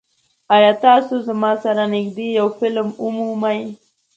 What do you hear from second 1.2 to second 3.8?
زما سره نږدې یو فلم ومومئ؟